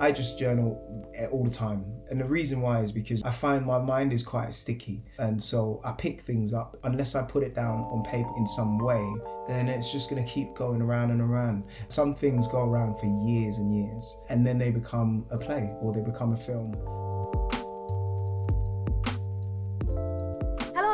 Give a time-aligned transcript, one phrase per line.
[0.00, 1.84] I just journal eh, all the time.
[2.10, 5.04] And the reason why is because I find my mind is quite sticky.
[5.18, 6.78] And so I pick things up.
[6.84, 9.06] Unless I put it down on paper in some way,
[9.46, 11.64] then it's just going to keep going around and around.
[11.88, 14.16] Some things go around for years and years.
[14.30, 16.74] And then they become a play or they become a film.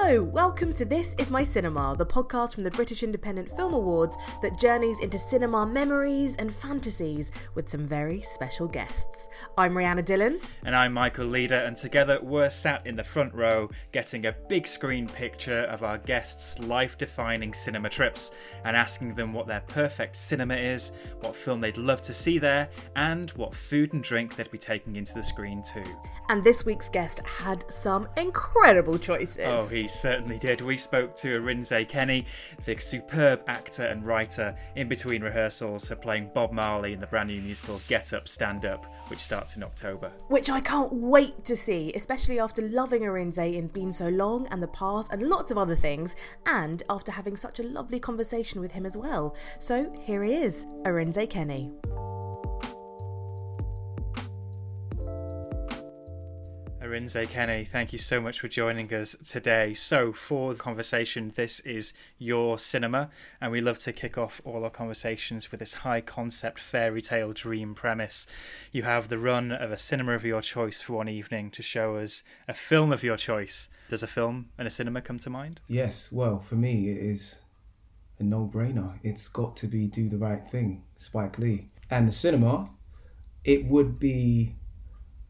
[0.07, 4.17] Hello, welcome to This Is My Cinema, the podcast from the British Independent Film Awards
[4.41, 9.29] that journeys into cinema memories and fantasies with some very special guests.
[9.59, 10.39] I'm Rhianna Dillon.
[10.65, 14.69] And I'm Michael Leader, and together we're sat in the front row getting a big
[14.69, 18.31] screen picture of our guests' life defining cinema trips
[18.65, 22.69] and asking them what their perfect cinema is, what film they'd love to see there,
[22.95, 25.83] and what food and drink they'd be taking into the screen too.
[26.29, 29.39] And this week's guest had some incredible choices.
[29.45, 30.61] Oh, he certainly did.
[30.61, 32.25] We spoke to Arinze Kene,
[32.65, 37.29] the superb actor and writer, in between rehearsals for playing Bob Marley in the brand
[37.29, 40.13] new musical Get Up, Stand Up, which starts in October.
[40.29, 44.63] Which I can't wait to see, especially after loving Arinze in Been So Long and
[44.63, 46.15] The Pass and lots of other things,
[46.47, 49.35] and after having such a lovely conversation with him as well.
[49.59, 51.86] So here he is, Arinze Kene.
[56.87, 59.75] Arinze Kene, thank you so much for joining us today.
[59.75, 64.63] So, for the conversation, this is your cinema, and we love to kick off all
[64.63, 68.29] our conversations with this high concept fairy tale dream premise.
[68.71, 71.97] You have the run of a cinema of your choice for one evening to show
[71.97, 73.69] us a film of your choice.
[73.89, 75.61] Does a film and a cinema come to mind?
[75.67, 77.41] Yes, well, for me, it is
[78.21, 79.01] a no brainer.
[79.03, 81.69] It's got to be Do the Right Thing, Spike Lee.
[81.91, 82.71] And the cinema,
[83.43, 84.55] it would be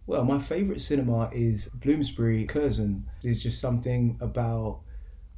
[0.07, 3.09] well, my favourite cinema is Bloomsbury Curzon.
[3.23, 4.81] There's just something about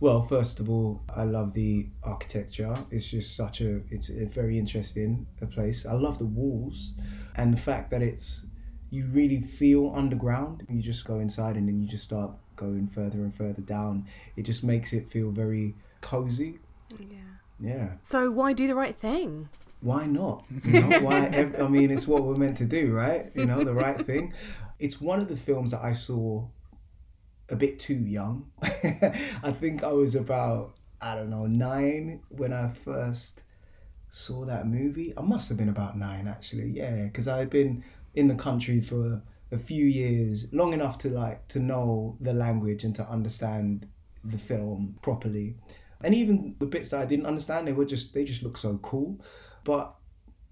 [0.01, 2.77] well, first of all, I love the architecture.
[2.91, 5.85] It's just such a it's a very interesting a place.
[5.85, 6.93] I love the walls
[7.35, 8.47] and the fact that it's
[8.91, 10.65] you really feel underground.
[10.69, 14.07] You just go inside and then you just start going further and further down.
[14.37, 16.59] It just makes it feel very cozy.
[16.99, 17.19] Yeah.
[17.61, 17.89] Yeah.
[18.03, 19.49] So why do the right thing?
[19.81, 20.45] Why not?
[20.65, 21.27] You know, why?
[21.61, 23.31] I mean, it's what we're meant to do, right?
[23.35, 24.35] You know, the right thing.
[24.81, 26.47] It's one of the films that I saw
[27.49, 28.53] a bit too young.
[28.63, 33.43] I think I was about I don't know nine when I first
[34.09, 35.13] saw that movie.
[35.17, 36.71] I must have been about nine actually.
[36.71, 37.83] Yeah, because I had been
[38.15, 42.85] in the country for a few years, long enough to like to know the language
[42.85, 43.89] and to understand
[44.25, 45.57] the film properly.
[46.01, 48.79] And even the bits that I didn't understand, they were just they just looked so
[48.79, 49.21] cool.
[49.65, 49.95] But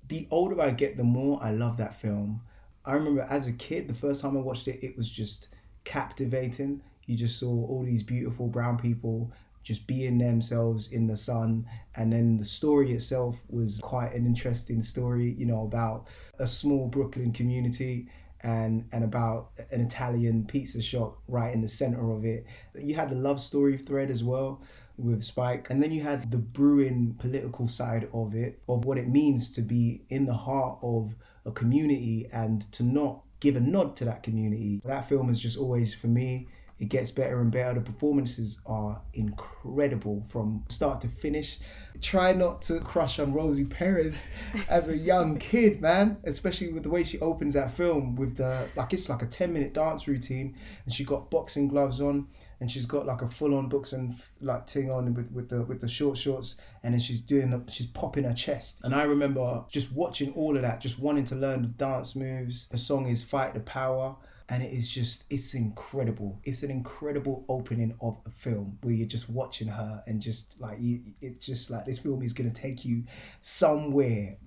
[0.09, 2.43] the older I get, the more I love that film.
[2.85, 5.49] I remember as a kid, the first time I watched it, it was just
[5.85, 6.83] captivating.
[7.07, 11.67] You just saw all these beautiful brown people just being themselves in the sun.
[11.97, 16.07] And then the story itself was quite an interesting story, you know, about
[16.39, 18.09] a small Brooklyn community
[18.43, 22.47] and and about an Italian pizza shop right in the center of it.
[22.75, 24.63] You had the love story thread as well
[24.99, 25.71] with Spike.
[25.71, 29.63] And then you had the brewing political side of it, of what it means to
[29.63, 31.15] be in the heart of
[31.45, 34.81] a community and to not give a nod to that community.
[34.85, 36.49] That film is just always, for me,
[36.79, 37.75] it gets better and better.
[37.75, 41.59] The performances are incredible from start to finish.
[42.03, 44.29] Try not to crush on Rosie Perez
[44.69, 46.19] as a young kid, man.
[46.25, 49.53] Especially with the way she opens that film with the like it's like a 10
[49.53, 50.55] minute dance routine
[50.85, 52.29] and she got boxing gloves on
[52.61, 55.63] and she's got like a full on books and like ting on with, with the
[55.63, 58.81] with the short shorts and then she's doing the she's popping her chest.
[58.83, 62.67] And I remember just watching all of that just wanting to learn the dance moves.
[62.69, 64.17] The song is fight the power
[64.49, 66.41] and it is just it's incredible.
[66.45, 70.79] It's an incredible opening of a film where you're just watching her and just like
[70.81, 73.05] it's just like this film is going to take you
[73.41, 74.39] somewhere.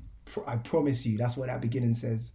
[0.48, 2.32] I promise you that's what that beginning says.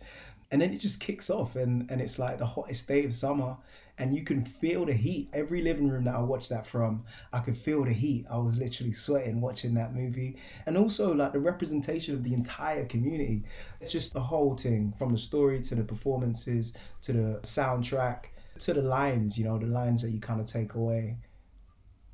[0.50, 3.56] And then it just kicks off and and it's like the hottest day of summer
[3.98, 5.28] and you can feel the heat.
[5.32, 8.26] Every living room that I watched that from, I could feel the heat.
[8.30, 10.36] I was literally sweating watching that movie.
[10.66, 13.44] And also like the representation of the entire community.
[13.80, 16.72] It's just the whole thing from the story to the performances
[17.02, 18.26] to the soundtrack
[18.60, 21.18] to the lines, you know, the lines that you kind of take away.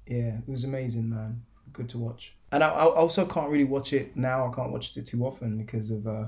[0.07, 1.43] Yeah, it was amazing, man.
[1.73, 2.35] Good to watch.
[2.53, 4.51] And I, I also can't really watch it now.
[4.51, 6.25] I can't watch it too often because of uh,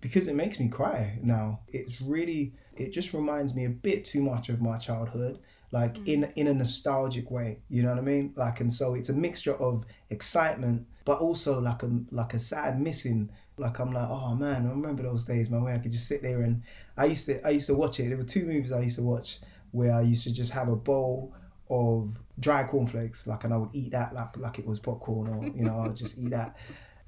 [0.00, 1.60] because it makes me cry now.
[1.68, 5.38] It's really it just reminds me a bit too much of my childhood
[5.72, 6.06] like mm.
[6.06, 9.12] in in a nostalgic way you know what i mean like and so it's a
[9.12, 14.34] mixture of excitement but also like a like a sad missing like i'm like oh
[14.34, 16.62] man i remember those days man where i could just sit there and
[16.96, 19.02] i used to i used to watch it there were two movies i used to
[19.02, 19.38] watch
[19.70, 21.34] where i used to just have a bowl
[21.68, 25.46] of dry cornflakes like and i would eat that like like it was popcorn or
[25.56, 26.56] you know i'd just eat that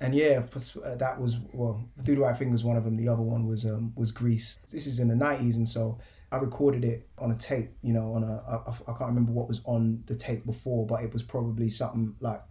[0.03, 2.97] And yeah, for, uh, that was well, Do the Right Thing was one of them.
[2.97, 4.59] The other one was um, was Grease.
[4.69, 6.01] This is in the nineties, and so
[6.33, 7.71] I recorded it on a tape.
[7.83, 11.05] You know, on a I, I can't remember what was on the tape before, but
[11.05, 12.43] it was probably something like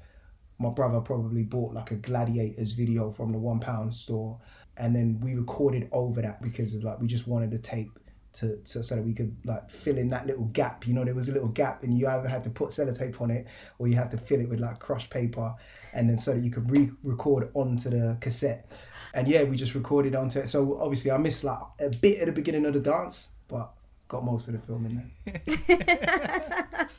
[0.60, 4.40] my brother probably bought like a Gladiators video from the one pound store,
[4.78, 8.00] and then we recorded over that because of like we just wanted a tape
[8.34, 10.88] to, to so that we could like fill in that little gap.
[10.88, 13.32] You know, there was a little gap, and you either had to put sellotape on
[13.32, 13.48] it
[13.80, 15.54] or you had to fill it with like crushed paper,
[15.94, 18.70] and then so that you could re-record onto the cassette.
[19.14, 20.50] And yeah, we just recorded onto it.
[20.50, 23.72] So obviously, I missed like a bit at the beginning of the dance, but
[24.08, 26.88] got most of the film in there.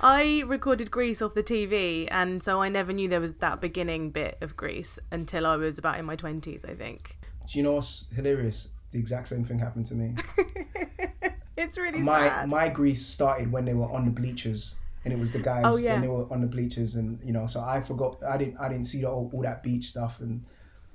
[0.00, 4.10] I recorded Grease off the TV, and so I never knew there was that beginning
[4.10, 7.16] bit of Grease until I was about in my twenties, I think.
[7.50, 8.68] Do you know what's hilarious?
[8.94, 10.14] The exact same thing happened to me.
[11.56, 12.48] it's really my sad.
[12.48, 15.76] my Grease started when they were on the bleachers, and it was the guys, Oh,
[15.76, 15.94] yeah.
[15.94, 18.22] and they were on the bleachers, and you know, so I forgot.
[18.22, 20.44] I didn't I didn't see the, all, all that beach stuff and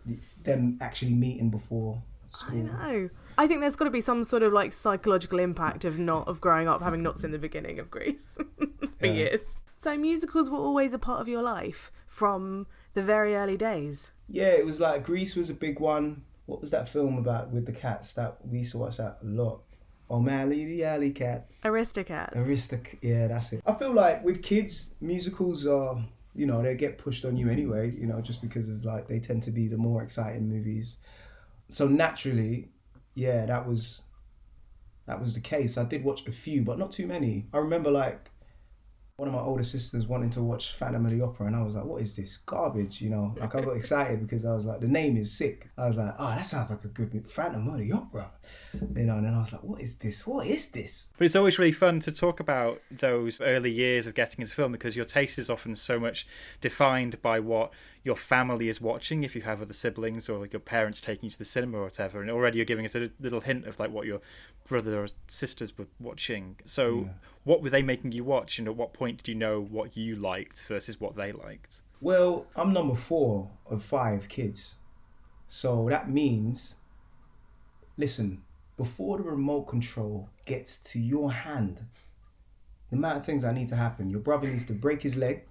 [0.05, 2.69] the, them actually meeting before school.
[2.73, 3.09] I know.
[3.37, 6.39] I think there's got to be some sort of like psychological impact of not of
[6.41, 8.37] growing up having not seen the beginning of Greece
[8.97, 9.11] for Yeah.
[9.11, 9.41] years.
[9.81, 14.11] So musicals were always a part of your life from the very early days.
[14.29, 16.23] Yeah, it was like Grease was a big one.
[16.49, 18.13] What was that film about with the cats?
[18.13, 19.61] That we used to watch that a lot.
[20.09, 21.47] Oh, O'Malley the Alley Cat.
[21.63, 22.35] Aristocats.
[22.35, 22.97] Aristic.
[23.03, 23.61] Yeah, that's it.
[23.67, 26.03] I feel like with kids, musicals are,
[26.33, 29.19] you know, they get pushed on you anyway, you know, just because of like they
[29.19, 30.97] tend to be the more exciting movies.
[31.67, 32.69] So naturally,
[33.13, 34.01] yeah, that was
[35.05, 35.77] that was the case.
[35.77, 37.45] I did watch a few, but not too many.
[37.53, 38.28] I remember like
[39.19, 41.75] one of my older sisters wanting to watch Phantom of the Opera, and I was
[41.75, 44.79] like, "What is this garbage?" You know, like I got excited because I was like,
[44.79, 45.69] the name is sick.
[45.77, 47.29] I was like, "Oh, that sounds like a good.
[47.29, 48.31] Phantom of the Opera,"
[48.73, 49.17] you know.
[49.17, 50.25] And then I was like, "What is this?
[50.25, 54.13] What is this?" But it's always really fun to talk about those early years of
[54.13, 56.25] getting into film because your taste is often so much
[56.61, 57.73] defined by what
[58.03, 61.31] your family is watching if you have other siblings or like your parents taking you
[61.31, 62.21] to the cinema or whatever.
[62.21, 64.21] And already you're giving us a little hint of like what your
[64.67, 66.55] brother or sisters were watching.
[66.63, 67.13] So Yeah.
[67.43, 70.15] what were they making you watch and at what point did you know what you
[70.15, 71.81] liked versus what they liked?
[71.99, 74.75] Well, I'm number four of five kids.
[75.49, 76.75] So that means,
[77.97, 78.43] listen,
[78.77, 81.81] before the remote control gets to your hand,
[82.89, 85.43] the amount of things that need to happen, your brother needs to break his leg,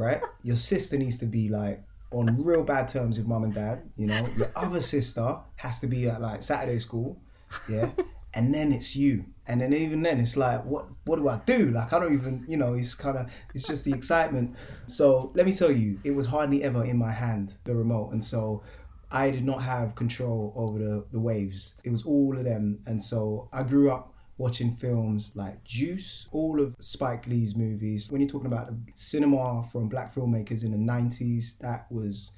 [0.00, 0.24] right?
[0.42, 4.06] Your sister needs to be like on real bad terms with mum and dad, you
[4.06, 4.26] know?
[4.36, 7.20] Your other sister has to be at like Saturday school,
[7.68, 7.90] yeah?
[8.34, 9.26] And then it's you.
[9.46, 11.70] And then even then it's like, what what do I do?
[11.70, 14.56] Like I don't even, you know, it's kind of, it's just the excitement.
[14.86, 18.12] So let me tell you, it was hardly ever in my hand, the remote.
[18.12, 18.62] And so
[19.10, 21.74] I did not have control over the, the waves.
[21.82, 22.78] It was all of them.
[22.86, 28.10] And so I grew up watching films like Juice, all of Spike Lee's movies.
[28.10, 32.32] When you're talking about cinema from black filmmakers in the 90s, that was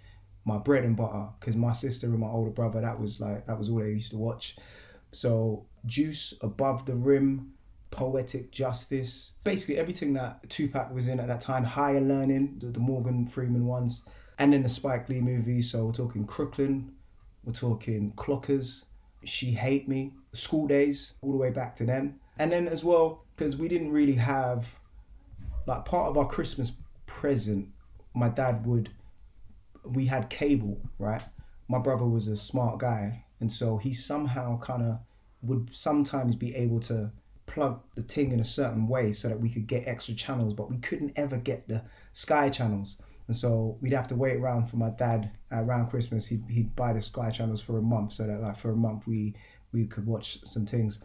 [0.44, 3.56] my bread and butter because my sister and my older brother, that was like, that
[3.56, 4.56] was all they used to watch.
[5.12, 7.52] So Juice, Above the Rim,
[7.93, 12.81] Poetic Justice, basically everything that Tupac was in at that time, Higher Learning, the, the
[12.81, 14.02] Morgan Freeman ones,
[14.40, 15.70] and then the Spike Lee movies.
[15.70, 16.94] So we're talking Crooklyn,
[17.44, 18.87] we're talking Clockers,
[19.25, 22.21] She Hate Me, School Daze, all the way back to them.
[22.39, 24.79] And then as well, because we didn't really have,
[25.67, 26.73] like part of our Christmas
[27.07, 27.69] present,
[28.15, 28.91] my dad would,
[29.85, 31.23] we had cable, right?
[31.69, 33.25] My brother was a smart guy.
[33.41, 34.99] And so he somehow kind of
[35.43, 37.12] would sometimes be able to
[37.47, 40.71] plug the thing in a certain way so that we could get extra channels, but
[40.71, 43.00] we couldn't ever get the Sky channels.
[43.26, 46.26] And so we'd have to wait around for my dad uh, around Christmas.
[46.26, 49.07] He'd, he'd buy the Sky channels for a month so that like for a month
[49.07, 49.35] we
[49.73, 51.00] we could watch some things.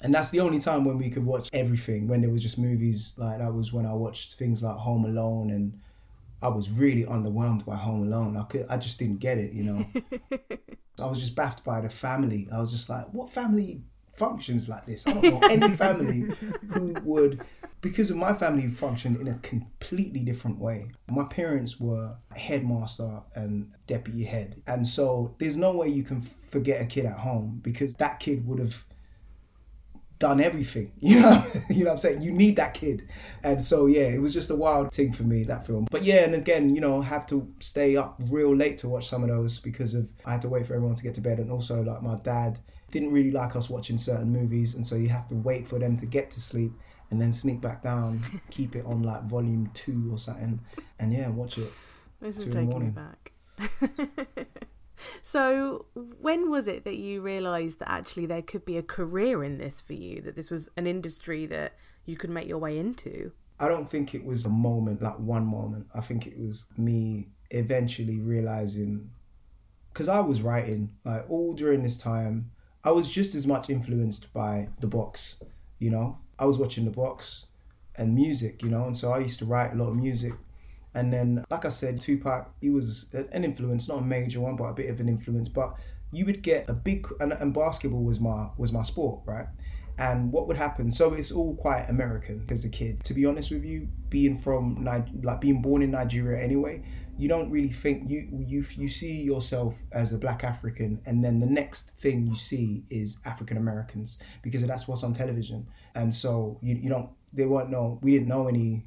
[0.00, 2.08] And that's the only time when we could watch everything.
[2.08, 5.50] When there was just movies like that was when I watched things like Home Alone
[5.50, 5.80] and
[6.42, 8.36] I was really underwhelmed by Home Alone.
[8.36, 9.86] I could I just didn't get it, you know.
[11.00, 12.48] I was just baffed by the family.
[12.52, 13.82] I was just like, what family
[14.16, 15.06] functions like this?
[15.06, 16.20] I don't know any family
[16.72, 17.44] who would,
[17.80, 20.90] because of my family functioned in a completely different way.
[21.08, 24.62] My parents were headmaster and deputy head.
[24.66, 28.46] And so there's no way you can forget a kid at home because that kid
[28.46, 28.84] would have
[30.18, 30.92] done everything.
[31.00, 32.22] You know, you know what I'm saying?
[32.22, 33.06] You need that kid.
[33.42, 35.86] And so yeah, it was just a wild thing for me, that film.
[35.90, 39.22] But yeah, and again, you know, have to stay up real late to watch some
[39.22, 41.50] of those because of I had to wait for everyone to get to bed and
[41.50, 42.58] also like my dad
[42.94, 45.96] didn't really like us watching certain movies and so you have to wait for them
[45.96, 46.72] to get to sleep
[47.10, 50.60] and then sneak back down, keep it on like volume two or something
[50.98, 51.70] and yeah, watch it.
[52.20, 53.32] This is Two in the taking me back.
[55.22, 59.58] so, when was it that you realised that actually there could be a career in
[59.58, 60.22] this for you?
[60.22, 61.74] That this was an industry that
[62.06, 63.32] you could make your way into?
[63.60, 65.88] I don't think it was a moment, like one moment.
[65.94, 69.10] I think it was me eventually realizing
[69.92, 72.50] because I was writing like all during this time,
[72.84, 75.40] I was just as much influenced by the box,
[75.78, 76.18] you know.
[76.38, 77.46] I was watching the box
[77.96, 80.34] and music, you know, and so I used to write a lot of music.
[80.92, 84.64] And then, like I said, Tupac, he was an influence, not a major one, but
[84.64, 85.48] a bit of an influence.
[85.48, 85.74] But
[86.12, 89.46] you would get a big and, and basketball was my was my sport, right?
[89.96, 90.90] And what would happen?
[90.90, 93.02] So it's all quite American as a kid.
[93.04, 96.82] To be honest with you, being from like being born in Nigeria anyway,
[97.16, 101.40] you don't really think you you you see yourself as a black African, and then
[101.40, 105.66] the next thing you see is African Americans because that's what's on television.
[105.94, 108.84] And so you you don't they weren't know we didn't know any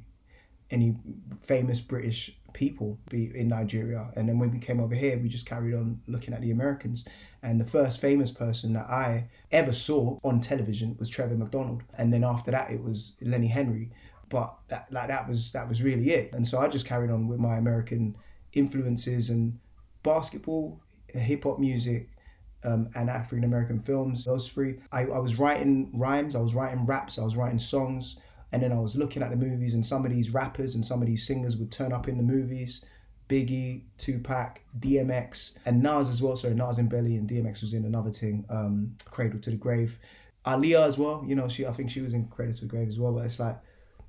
[0.70, 0.96] any
[1.42, 4.10] famous British people be in Nigeria.
[4.16, 7.04] And then when we came over here, we just carried on looking at the Americans.
[7.42, 11.82] And the first famous person that I ever saw on television was Trevor McDonald.
[11.96, 13.90] And then after that, it was Lenny Henry.
[14.28, 16.32] But that like that was that was really it.
[16.32, 18.16] And so I just carried on with my American
[18.52, 19.58] influences and
[20.02, 22.08] basketball, hip hop music,
[22.64, 24.24] um, and African American films.
[24.24, 24.80] Those three.
[24.92, 28.16] I, I was writing rhymes, I was writing raps, I was writing songs.
[28.50, 31.02] And then I was looking at the movies, and some of these rappers and some
[31.02, 32.82] of these singers would turn up in the movies.
[33.28, 36.34] Biggie, Tupac, DMX, and Nas as well.
[36.34, 39.98] Sorry, Nas and Belly and DMX was in another thing, um, Cradle to the Grave.
[40.46, 42.88] Aaliyah as well, you know, she I think she was in Cradle to the Grave
[42.88, 43.12] as well.
[43.12, 43.58] But it's like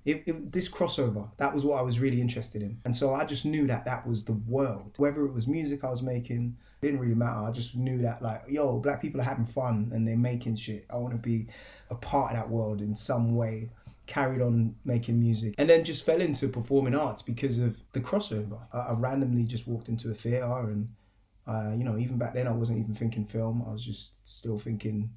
[0.06, 3.26] it, it, this crossover that was what I was really interested in, and so I
[3.26, 4.94] just knew that that was the world.
[4.98, 7.40] Whether it was music I was making, didn't really matter.
[7.40, 10.86] I just knew that like, yo, black people are having fun and they're making shit.
[10.90, 11.48] I want to be
[11.90, 13.70] a part of that world in some way
[14.08, 18.60] carried on making music and then just fell into performing arts because of the crossover.
[18.74, 20.90] I, I randomly just walked into a theatre and,
[21.46, 23.64] uh, you know, even back then I wasn't even thinking film.
[23.68, 25.12] I was just still thinking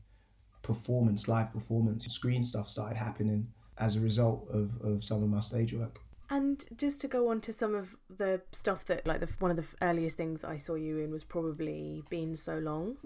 [0.63, 2.07] performance, live performance.
[2.07, 3.49] Screen stuff started happening
[3.79, 6.01] as a result of, of some of my stage work.
[6.31, 9.57] And just to go on to some of the stuff that, like, the, one of
[9.59, 12.97] the earliest things I saw you in was probably Been So Long.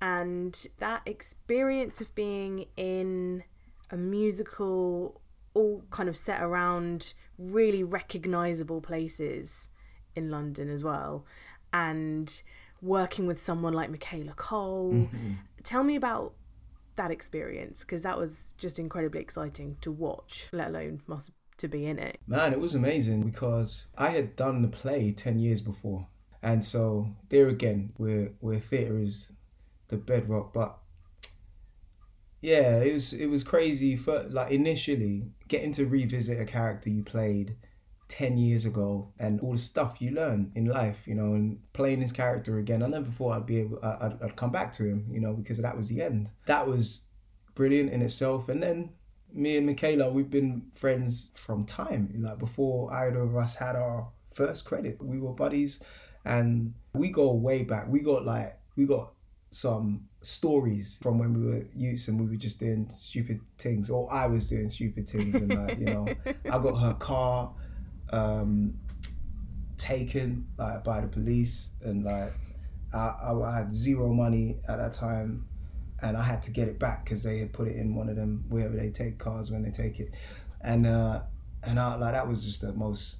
[0.00, 3.44] And that experience of being in
[3.90, 5.20] a musical
[5.54, 9.68] all kind of set around really recognizable places
[10.14, 11.24] in London as well
[11.72, 12.42] and
[12.82, 14.92] working with someone like Michaela Coel.
[14.92, 15.32] mm-hmm.
[15.62, 16.34] tell me about
[17.00, 21.86] that experience because that was just incredibly exciting to watch let alone must to be
[21.86, 22.20] in it.
[22.26, 26.08] Man it was amazing because I had done the play 10 years before.
[26.42, 29.32] And so there again where where theatre is
[29.88, 30.78] the bedrock but
[32.42, 33.96] yeah, it was it was crazy.
[33.96, 37.56] For like initially getting to revisit a character you played
[38.10, 42.00] 10 years ago and all the stuff you learn in life, you know, and playing
[42.00, 42.82] this character again.
[42.82, 45.58] I never thought I'd be able, I'd, I'd come back to him, you know, because
[45.58, 46.28] that was the end.
[46.46, 47.02] That was
[47.54, 48.48] brilliant in itself.
[48.48, 48.90] And then
[49.32, 54.08] me and Michaela, we've been friends from time, like before either of us had our
[54.34, 55.00] first credit.
[55.00, 55.80] We were buddies
[56.24, 57.86] and we go way back.
[57.88, 59.12] We got like, we got
[59.52, 64.12] some stories from when we were youths and we were just doing stupid things or
[64.12, 66.06] I was doing stupid things and like you know
[66.44, 67.52] I got her car
[68.10, 68.78] um,
[69.78, 72.32] taken like by the police and like
[72.92, 75.46] I, I had zero money at that time
[76.02, 78.16] and I had to get it back because they had put it in one of
[78.16, 80.12] them wherever they take cars when they take it
[80.60, 81.20] and uh,
[81.62, 83.18] and I like that was just the most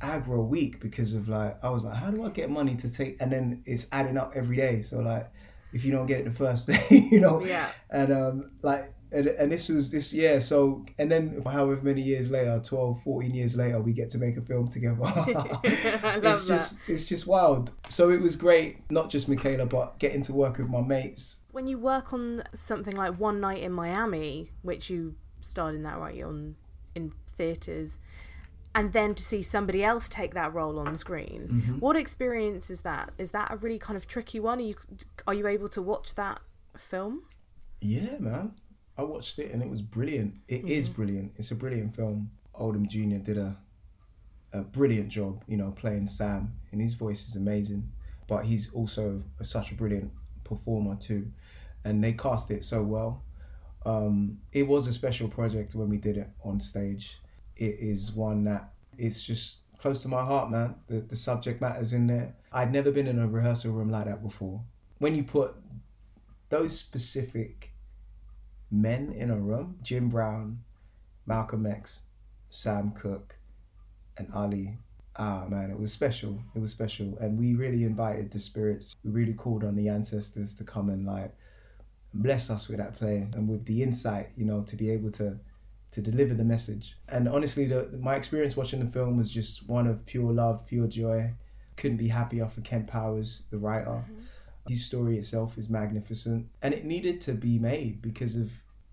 [0.00, 3.20] aggro week because of like I was like, how do I get money to take?
[3.20, 4.82] And then it's adding up every day.
[4.82, 5.30] So like,
[5.72, 7.44] if you don't get it the first day, you know.
[7.44, 7.70] Yeah.
[7.90, 10.40] And um, like, and, and this was this year.
[10.40, 14.36] So and then however many years later, 12, 14 years later, we get to make
[14.36, 14.96] a film together.
[15.64, 17.70] it's just it's just wild.
[17.88, 21.40] So it was great, not just Michaela, but getting to work with my mates.
[21.52, 25.98] When you work on something like One Night in Miami, which you starred in that
[25.98, 26.56] right on
[26.94, 27.98] in theaters
[28.76, 31.48] and then to see somebody else take that role on screen.
[31.50, 31.78] Mm-hmm.
[31.78, 33.10] What experience is that?
[33.16, 34.58] Is that a really kind of tricky one?
[34.58, 34.74] Are you
[35.26, 36.40] are you able to watch that
[36.76, 37.22] film?
[37.80, 38.52] Yeah, man.
[38.98, 40.34] I watched it and it was brilliant.
[40.48, 40.68] It mm-hmm.
[40.68, 41.32] is brilliant.
[41.36, 42.30] It's a brilliant film.
[42.54, 43.22] Odom Jr.
[43.24, 43.56] did a
[44.52, 47.90] a brilliant job, you know, playing Sam, and his voice is amazing.
[48.26, 50.12] But he's also a, such a brilliant
[50.44, 51.32] performer too,
[51.84, 53.22] and they cast it so well.
[53.84, 57.20] Um, it was a special project when we did it on stage
[57.56, 60.76] it is one that it's just close to my heart, man.
[60.88, 62.34] The the subject matter's in there.
[62.52, 64.62] I'd never been in a rehearsal room like that before.
[64.98, 65.54] When you put
[66.48, 67.72] those specific
[68.70, 70.60] men in a room, Jim Brown,
[71.26, 72.00] Malcolm X,
[72.50, 73.36] Sam Cooke,
[74.16, 74.78] and Ali.
[75.18, 76.40] Ah man, it was special.
[76.54, 77.16] It was special.
[77.20, 78.94] And we really invited the spirits.
[79.02, 81.34] We really called on the ancestors to come and like
[82.12, 85.38] bless us with that play and with the insight, you know, to be able to
[85.92, 86.96] to deliver the message.
[87.08, 90.86] And honestly, the, my experience watching the film was just one of pure love, pure
[90.86, 91.32] joy.
[91.76, 94.04] Couldn't be happier for Kemp Powers, the writer.
[94.04, 94.20] Mm-hmm.
[94.68, 98.50] His story itself is magnificent, and it needed to be made because of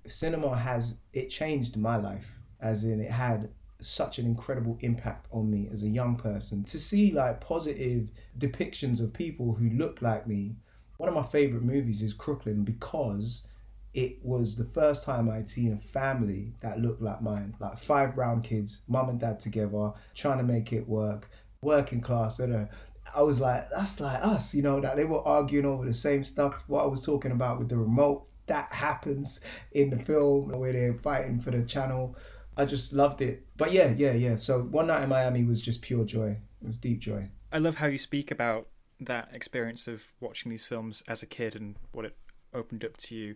[0.07, 3.49] cinema has it changed my life, as in it had
[3.79, 9.01] such an incredible impact on me as a young person to see like positive depictions
[9.01, 10.55] of people who look like me.
[10.97, 13.45] One of my favorite movies is Crooklyn because
[13.93, 18.15] it was the first time I'd seen a family that looked like mine, like five
[18.15, 21.29] brown kids, mum and dad together, trying to make it work,
[21.61, 22.39] working class.
[22.39, 22.67] I know.
[23.15, 26.23] I was like, that's like us, you know, that they were arguing over the same
[26.23, 26.55] stuff.
[26.67, 29.39] What I was talking about with the remote, that happens
[29.71, 32.15] in the film where they're fighting for the channel.
[32.57, 33.45] I just loved it.
[33.57, 34.35] But yeah, yeah, yeah.
[34.35, 36.37] So one night in Miami was just pure joy.
[36.61, 37.29] It was deep joy.
[37.51, 38.67] I love how you speak about
[38.99, 42.17] that experience of watching these films as a kid and what it
[42.53, 43.35] opened up to you.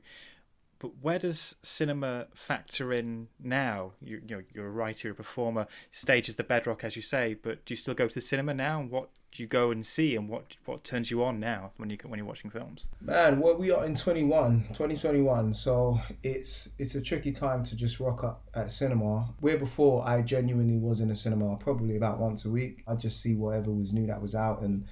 [0.80, 3.94] But where does cinema factor in now?
[4.02, 5.68] You, you know, you're a writer, a performer.
[5.92, 7.34] Stage is the bedrock, as you say.
[7.34, 8.82] But do you still go to the cinema now?
[8.82, 10.16] What do you go and see?
[10.16, 12.90] And what what turns you on now when you when you're watching films?
[13.02, 15.54] Man, well, we are in 21, 2021.
[15.54, 19.34] So it's it's a tricky time to just rock up at cinema.
[19.40, 22.84] Where before I genuinely was in a cinema probably about once a week.
[22.88, 24.86] I'd just see whatever was new that was out and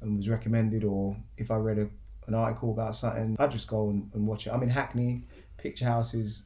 [0.00, 1.88] and was recommended, or if I read a
[2.28, 4.50] an article about something, I just go and, and watch it.
[4.50, 5.24] I'm in Hackney,
[5.56, 6.44] Picture House is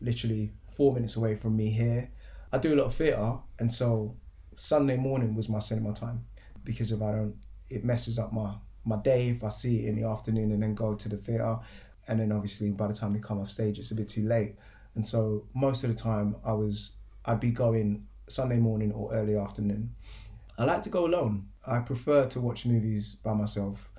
[0.00, 2.10] literally four minutes away from me here.
[2.52, 4.16] I do a lot of theatre, and so
[4.56, 6.24] Sunday morning was my cinema time
[6.64, 7.36] because if I don't,
[7.68, 10.74] it messes up my my day if I see it in the afternoon and then
[10.74, 11.58] go to the theatre,
[12.08, 14.56] and then obviously by the time we come off stage, it's a bit too late.
[14.94, 16.92] And so most of the time, I was
[17.24, 19.94] I'd be going Sunday morning or early afternoon.
[20.58, 21.48] I like to go alone.
[21.66, 23.89] I prefer to watch movies by myself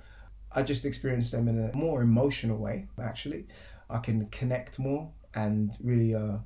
[0.54, 3.46] I just experience them in a more emotional way, actually.
[3.88, 6.38] I can connect more and really uh,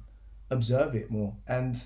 [0.51, 1.35] observe it more.
[1.47, 1.77] And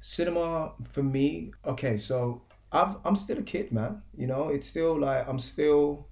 [0.00, 4.02] cinema for me, okay, so I've, I'm still a kid, man.
[4.16, 6.08] You know, it's still like I'm still,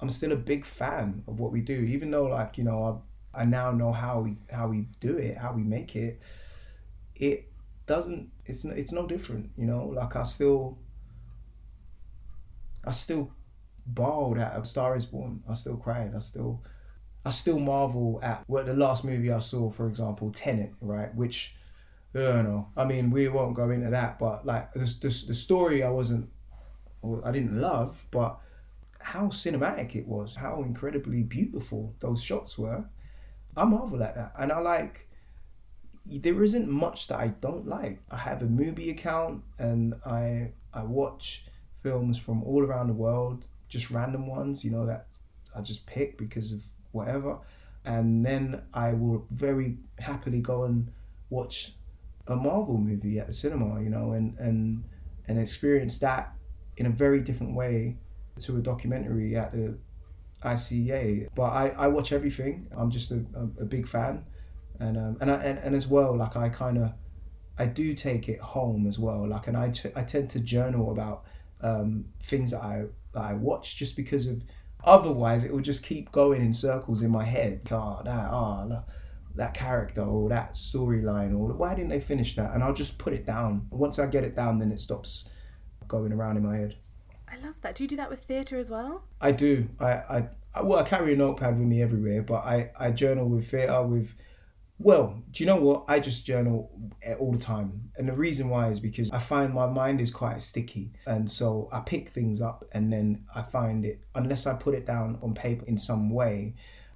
[0.00, 3.02] I'm still a big fan of what we do, even though like you know
[3.34, 6.20] I, I now know how we how we do it, how we make it.
[7.14, 7.50] It
[7.86, 8.30] doesn't.
[8.46, 9.50] It's it's no different.
[9.56, 10.78] You know, like I still,
[12.84, 13.30] I still
[13.86, 15.42] bawled at A Star Is Born.
[15.48, 16.12] I still cried.
[16.14, 16.62] I still,
[17.24, 21.14] I still marvel at what the last movie I saw, for example, Tenet, right?
[21.14, 21.54] Which,
[22.14, 22.68] I don't know.
[22.76, 26.28] I mean, we won't go into that, but like the the, the story, I wasn't,
[27.24, 28.38] I didn't love, but
[29.00, 32.84] how cinematic it was, how incredibly beautiful those shots were.
[33.56, 35.08] I marvel at that, and I like.
[36.04, 38.00] There isn't much that I don't like.
[38.10, 41.44] I have a movie account, and I I watch
[41.82, 45.06] films from all around the world just random ones, you know, that
[45.56, 47.38] I just pick because of whatever.
[47.86, 50.92] And then I will very happily go and
[51.30, 51.74] watch
[52.26, 54.84] a Marvel movie at the cinema, you know, and, and,
[55.26, 56.34] and experience that
[56.76, 57.96] in a very different way
[58.40, 59.78] to a documentary at the
[60.44, 61.28] ICA.
[61.34, 62.68] But I, I watch everything.
[62.76, 64.26] I'm just a, a, a big fan.
[64.78, 66.92] And, um, and, I, and, and as well, like I kind of,
[67.58, 69.26] I do take it home as well.
[69.26, 71.24] Like, and I, I tend to journal about
[71.62, 74.42] um, things that I that I watch just because of
[74.84, 77.62] otherwise it would just keep going in circles in my head.
[77.70, 78.84] Oh, that, oh,
[79.34, 82.54] that character or that storyline or why didn't they finish that?
[82.54, 83.66] And I'll just put it down.
[83.70, 85.28] Once I get it down, then it stops
[85.88, 86.76] going around in my head.
[87.30, 87.76] I love that.
[87.76, 89.04] Do you do that with theatre as well?
[89.20, 89.68] I do.
[89.80, 93.50] I, I, well, I carry a notepad with me everywhere, but I, I journal with
[93.50, 94.14] theatre, with
[94.82, 95.84] well, do you know what?
[95.88, 96.70] I just journal
[97.18, 97.90] all the time.
[97.96, 100.92] And the reason why is because I find my mind is quite sticky.
[101.06, 104.86] And so I pick things up and then I find it, unless I put it
[104.86, 106.54] down on paper in some way,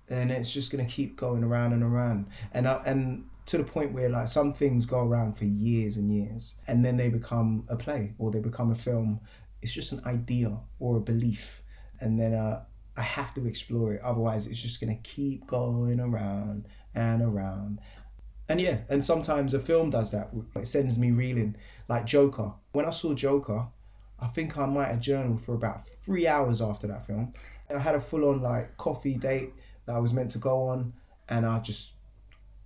[0.09, 2.27] then it's just going to keep going around and around.
[2.53, 6.13] And, I, and to the point where like some things go around for years and
[6.13, 9.21] years and then they become a play or they become a film.
[9.63, 11.63] It's just an idea or a belief.
[12.01, 12.65] And then uh,
[12.97, 14.03] I have to explore it.
[14.03, 17.81] Otherwise, it's just going to keep going around and around.
[18.49, 20.31] And yeah, and sometimes a film does that.
[20.55, 21.57] It sends me reeling,
[21.89, 22.53] like Joker.
[22.73, 23.67] When I saw Joker,
[24.21, 27.35] I think I might have journaled for about three hours after that film.
[27.69, 29.53] I had a full on like coffee date
[29.87, 30.95] that I was meant to go on,
[31.29, 31.93] and I just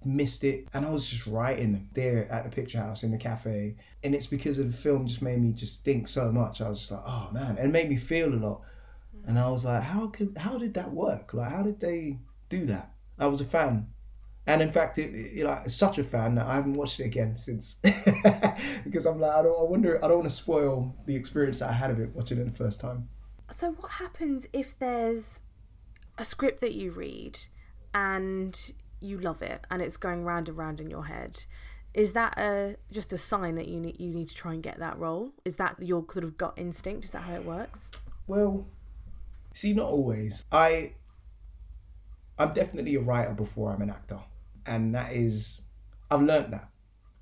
[0.04, 0.68] missed it.
[0.72, 3.76] And I was just writing there at the picture house in the cafe.
[4.02, 6.60] And it's because of the film just made me just think so much.
[6.60, 8.60] I was just like, oh man, and it made me feel a lot.
[9.26, 11.34] And I was like, how could how did that work?
[11.34, 12.92] Like how did they do that?
[13.18, 13.88] I was a fan
[14.46, 17.36] and in fact, it, it, like such a fan that I haven't watched it again
[17.36, 17.74] since
[18.84, 21.70] because I'm like I don't I wonder I don't want to spoil the experience that
[21.70, 23.08] I had of it watching it the first time.
[23.54, 25.40] So what happens if there's
[26.18, 27.38] a script that you read
[27.94, 31.44] and you love it and it's going round and round in your head
[31.94, 34.78] is that a just a sign that you need you need to try and get
[34.78, 37.90] that role is that your sort of gut instinct is that how it works
[38.26, 38.66] well
[39.60, 40.44] see not always.
[40.50, 40.92] I
[42.38, 44.20] i'm definitely a writer before i'm an actor.
[44.66, 45.62] And that is
[46.10, 46.68] i've learned that.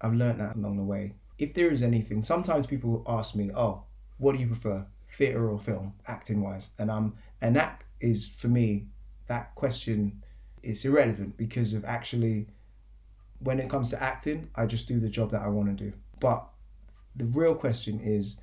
[0.00, 1.14] I've learned that along the way.
[1.38, 3.84] If there is anything sometimes people ask me oh
[4.18, 8.48] what do you prefer theater or film acting wise and i'm and that is for
[8.48, 8.88] me
[9.26, 10.22] that question
[10.62, 12.48] is irrelevant because of actually
[13.40, 15.92] when it comes to acting, I just do the job that I want to do.
[16.20, 16.48] But
[17.14, 18.38] the real question is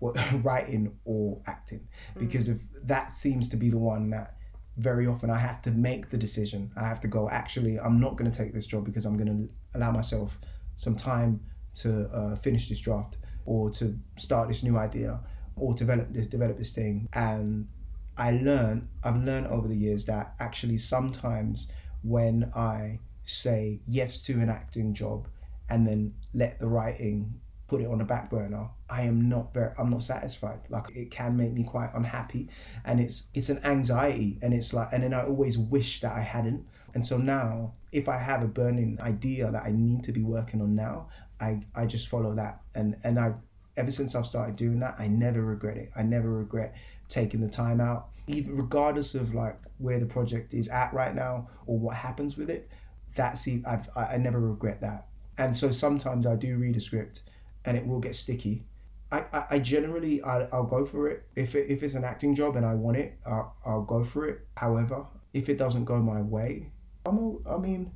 [0.42, 1.86] writing or acting
[2.18, 2.52] because mm.
[2.52, 4.36] of that seems to be the one that
[4.76, 6.72] very often I have to make the decision.
[6.76, 9.26] I have to go, actually, I'm not going to take this job because I'm going
[9.26, 10.38] to allow myself
[10.76, 11.40] some time
[11.74, 15.20] to uh, finish this draft or to start this new idea
[15.56, 17.68] or develop this develop this thing and
[18.16, 21.70] I learn I've learned over the years that actually sometimes
[22.02, 25.28] when I say yes to an acting job
[25.68, 29.70] and then let the writing put it on the back burner i am not very
[29.78, 30.58] i'm not satisfied.
[30.68, 32.48] Like it can make me quite unhappy
[32.84, 36.20] and it's it's an anxiety and it's like and then i always wish that i
[36.20, 36.66] hadn't.
[36.94, 40.60] And so now if i have a burning idea that i need to be working
[40.60, 41.06] on now
[41.40, 42.60] i i just follow that.
[42.74, 43.34] And and i
[43.76, 45.92] ever since i've started doing that i never regret it.
[45.94, 46.74] I never regret
[47.08, 48.08] taking the time out.
[48.26, 52.50] Even regardless of like where the project is at right now or what happens with
[52.50, 52.68] it
[53.14, 55.06] that's I've I never regret that.
[55.40, 57.22] And so sometimes I do read a script,
[57.64, 58.66] and it will get sticky.
[59.12, 62.34] I, I, I generally I, I'll go for it if it, if it's an acting
[62.34, 64.46] job and I want it I'll, I'll go for it.
[64.56, 66.72] However, if it doesn't go my way,
[67.06, 67.92] I'm I mean,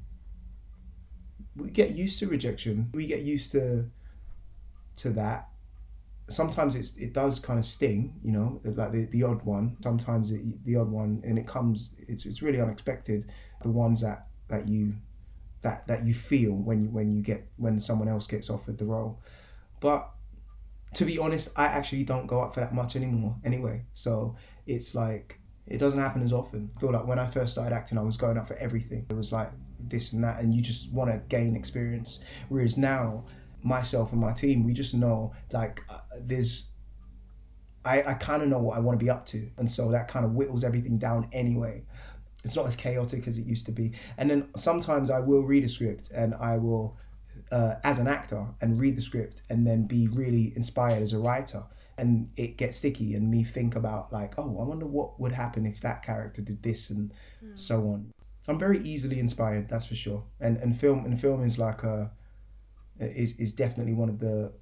[1.56, 2.90] we get used to rejection.
[2.94, 3.90] We get used to
[4.96, 5.48] to that.
[6.28, 9.76] Sometimes it's it does kind of sting, you know, like the, the odd one.
[9.82, 11.94] Sometimes it, the odd one, and it comes.
[11.98, 13.30] It's it's really unexpected.
[13.62, 14.94] The ones that that you
[15.62, 18.86] that that you feel when you when you get when someone else gets offered the
[18.86, 19.20] role.
[19.84, 20.08] But
[20.94, 23.84] to be honest, I actually don't go up for that much anymore anyway.
[23.92, 24.34] So
[24.66, 26.70] it's like it doesn't happen as often.
[26.74, 29.04] I feel like when I first started acting, I was going up for everything.
[29.10, 32.24] It was like this and that, and you just want to gain experience.
[32.48, 33.26] Whereas now,
[33.62, 36.68] myself and my team, we just know like uh, there's.
[37.84, 40.08] I, I kind of know what I want to be up to, and so that
[40.08, 41.84] kind of whittles everything down anyway
[42.42, 43.92] it's not as chaotic as it used to be.
[44.18, 46.98] And then sometimes I will read a script and I will,
[47.54, 51.18] uh, as an actor, and read the script and then be really inspired as a
[51.18, 51.62] writer.
[51.96, 55.64] And it gets sticky, and me think about like, oh, I wonder what would happen
[55.64, 57.12] if that character did this, and
[57.44, 57.56] mm.
[57.56, 58.10] so on.
[58.48, 60.24] I'm very easily inspired, that's for sure.
[60.40, 62.10] And and film and film is like a
[62.98, 64.52] is is definitely one of the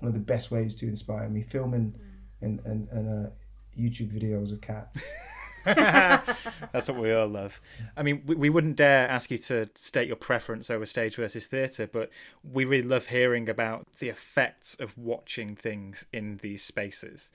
[0.00, 1.42] one of the best ways to inspire me.
[1.42, 2.44] Filming mm.
[2.44, 3.30] and and and uh,
[3.78, 5.00] YouTube videos of cats.
[6.72, 7.60] That's what we all love.
[7.96, 11.46] I mean, we, we wouldn't dare ask you to state your preference over stage versus
[11.46, 12.10] theatre, but
[12.42, 17.32] we really love hearing about the effects of watching things in these spaces.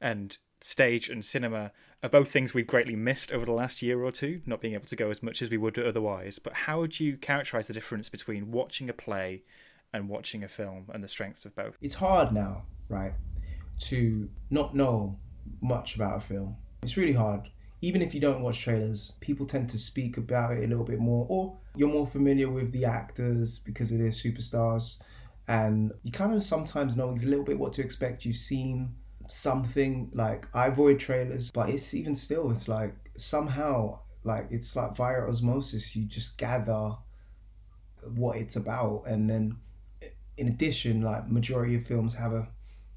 [0.00, 4.10] And stage and cinema are both things we've greatly missed over the last year or
[4.10, 6.38] two, not being able to go as much as we would otherwise.
[6.38, 9.42] But how would you characterize the difference between watching a play
[9.92, 11.76] and watching a film and the strengths of both?
[11.80, 13.12] It's hard now, right,
[13.80, 15.18] to not know
[15.60, 16.56] much about a film.
[16.82, 17.51] It's really hard
[17.82, 21.00] even if you don't watch trailers, people tend to speak about it a little bit
[21.00, 25.00] more, or you're more familiar with the actors because of their superstars,
[25.48, 28.24] and you kind of sometimes know a little bit what to expect.
[28.24, 28.94] You've seen
[29.26, 34.96] something like I avoid trailers, but it's even still, it's like somehow, like it's like
[34.96, 36.92] via osmosis, you just gather
[38.14, 39.56] what it's about, and then
[40.36, 42.48] in addition, like majority of films have a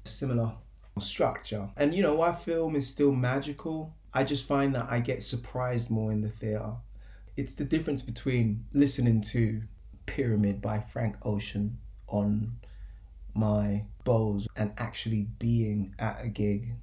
[0.04, 0.52] similar
[1.00, 1.70] structure.
[1.76, 5.90] And you know, why film is still magical I just find that I get surprised
[5.90, 6.76] more in the theatre.
[7.36, 9.64] It's the difference between listening to
[10.06, 11.76] Pyramid by Frank Ocean
[12.08, 12.56] on
[13.34, 16.76] my Bose and actually being at a gig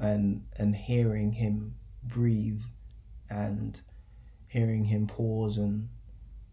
[0.00, 2.62] and and hearing him breathe
[3.28, 3.78] and
[4.48, 5.90] hearing him pause and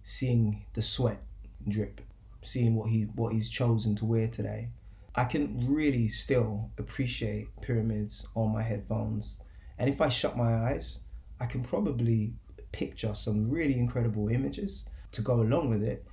[0.03, 1.21] seeing the sweat
[1.65, 2.01] drip,
[2.41, 4.71] seeing what he what he's chosen to wear today.
[5.15, 9.37] I can really still appreciate pyramids on my headphones
[9.79, 10.99] and if I shut my eyes,
[11.39, 12.33] I can probably
[12.73, 16.05] picture some really incredible images to go along with it.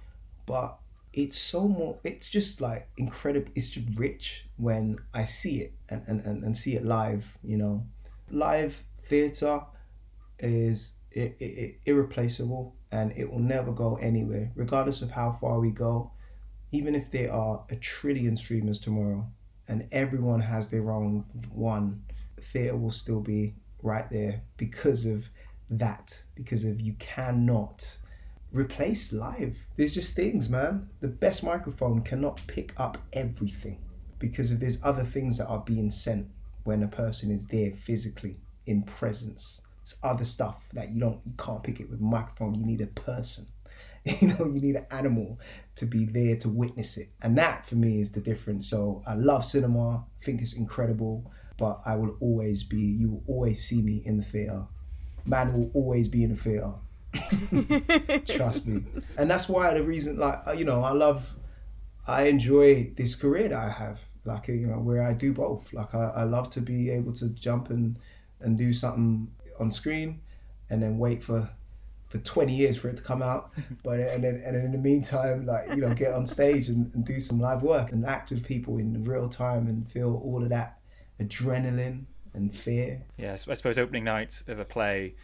[0.47, 0.79] But
[1.13, 6.03] it's so more, it's just like incredible, it's just rich when I see it and,
[6.07, 7.87] and, and, and see it live, you know.
[8.31, 9.63] Live theatre
[10.39, 15.73] is it, it, irreplaceable and it will never go anywhere, regardless of how far we
[15.73, 16.13] go.
[16.71, 19.27] Even if there are a trillion streamers tomorrow
[19.67, 22.05] and everyone has their own one,
[22.41, 25.29] theatre will still be right there because of
[25.71, 27.99] that, because of you cannot
[28.53, 29.59] replace live.
[29.77, 30.89] There's just things, man.
[31.01, 33.79] The best microphone cannot pick up everything
[34.19, 36.29] because of there's other things that are being sent
[36.65, 39.61] when a person is there physically in presence.
[39.81, 42.55] It's other stuff that you don't you can't pick it with microphone.
[42.55, 43.47] You need a person.
[44.21, 45.41] You know, you need an animal
[45.75, 47.09] to be there to witness it.
[47.21, 48.71] And that for me is the difference.
[48.71, 53.65] So I love cinema, think it's incredible, but I will always be you will always
[53.65, 54.65] see me in the theatre.
[55.25, 56.75] Man will always be in the theatre.
[58.37, 58.85] Trust me.
[59.17, 61.35] And that's why the reason like uh, you know, I love
[62.07, 64.01] I enjoy this career that I have.
[64.25, 65.73] Like uh, you know, where I do both.
[65.73, 67.97] Like I, I love to be able to jump and
[68.41, 70.21] and do something on screen
[70.69, 71.51] and then wait for
[72.09, 73.51] for 20 years for it to come out
[73.85, 76.95] but and then and then in the meantime like you know get on stage and,
[76.95, 80.43] and do some live work and act with people in real time and feel all
[80.43, 80.79] of that
[81.21, 83.03] adrenaline and fear.
[83.17, 85.15] Yes i suppose opening night of a play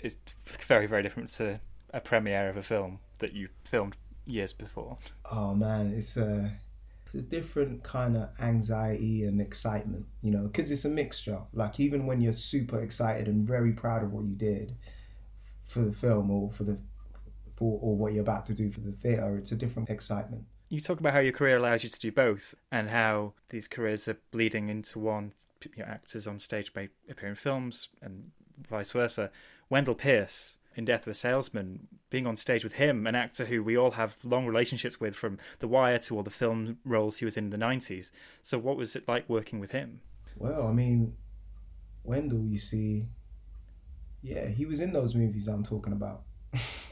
[0.00, 0.16] is
[0.46, 1.60] very very different to
[1.92, 4.98] a premiere of a film that you filmed years before.
[5.30, 6.52] Oh man it's a
[7.04, 11.40] it's a different kind of anxiety and excitement you know because it's a mixture.
[11.52, 14.76] Like even when you're super excited and very proud of what you did
[15.66, 16.78] for the film or for the
[17.56, 20.80] for or what you're about to do for the theatre it's a different excitement you
[20.80, 24.16] talk about how your career allows you to do both and how these careers are
[24.30, 25.32] bleeding into one
[25.78, 28.30] actors on stage may appear in films and
[28.68, 29.30] vice versa
[29.68, 33.62] wendell pierce in Death of a Salesman, being on stage with him, an actor who
[33.62, 37.26] we all have long relationships with from The Wire to all the film roles he
[37.26, 38.10] was in, in the 90s.
[38.42, 40.00] So, what was it like working with him?
[40.36, 41.14] Well, I mean,
[42.04, 43.08] Wendell, you see,
[44.22, 46.22] yeah, he was in those movies I'm talking about.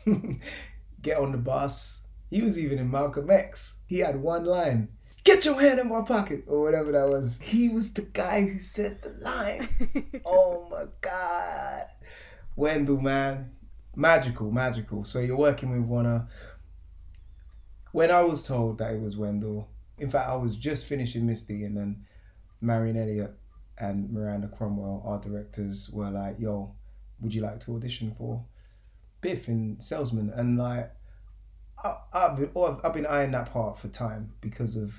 [1.01, 2.00] Get on the bus.
[2.31, 3.75] He was even in Malcolm X.
[3.87, 4.89] He had one line
[5.23, 7.39] Get your hand in my pocket, or whatever that was.
[7.43, 9.69] He was the guy who said the line.
[10.25, 11.85] oh my God.
[12.57, 13.51] Wendell, man,
[13.95, 15.05] magical, magical.
[15.05, 16.23] So you're working with one of.
[17.93, 21.65] When I was told that it was Wendell, in fact, I was just finishing Misty,
[21.65, 22.07] and then
[22.61, 23.35] Marianne Elliott
[23.77, 26.75] and Miranda Cromwell, our directors, were like, "Yo,
[27.21, 28.45] would you like to audition for
[29.21, 30.93] Biff in Salesman?" And like,
[31.85, 32.51] I, have been,
[32.85, 34.95] I've been eyeing that part for time because of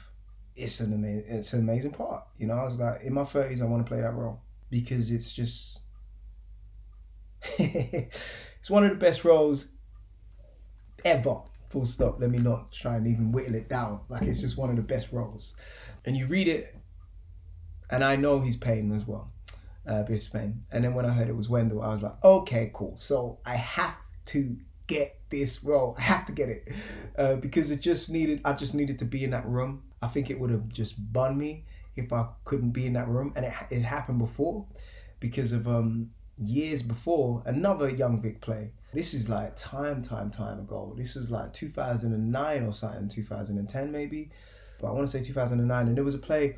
[0.55, 2.23] it's an amazing, it's an amazing part.
[2.37, 5.11] You know, I was like, in my thirties, I want to play that role because
[5.11, 5.81] it's just.
[8.61, 9.69] It's one of the best roles
[11.03, 11.41] ever.
[11.69, 12.21] Full stop.
[12.21, 14.01] Let me not try and even whittle it down.
[14.07, 15.55] Like it's just one of the best roles.
[16.05, 16.75] And you read it,
[17.89, 19.31] and I know he's paying as well,
[19.87, 20.03] uh.
[20.07, 22.95] And then when I heard it was Wendell, I was like, okay, cool.
[22.97, 23.95] So I have
[24.27, 24.57] to
[24.91, 25.95] get this role.
[25.97, 26.67] I have to get it
[27.17, 28.41] uh, because it just needed.
[28.43, 29.83] I just needed to be in that room.
[30.01, 33.33] I think it would have just burned me if I couldn't be in that room,
[33.35, 34.65] and it it happened before
[35.19, 38.71] because of um years before another Young Vic play.
[38.93, 40.93] This is like time, time, time ago.
[40.97, 44.29] This was like 2009 or something, 2010 maybe.
[44.81, 45.87] But I want to say 2009.
[45.87, 46.57] And there was a play.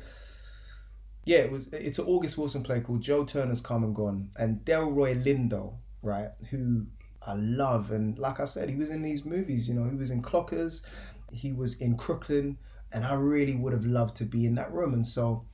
[1.24, 1.68] Yeah, it was.
[1.72, 6.30] It's an August Wilson play called Joe Turner's Come and Gone, and Delroy Lindo, right,
[6.50, 6.86] who
[7.26, 9.68] I love, and like I said, he was in these movies.
[9.68, 10.82] You know, he was in Clockers,
[11.32, 12.58] he was in Crooklyn,
[12.92, 14.94] and I really would have loved to be in that room.
[14.94, 15.44] And so,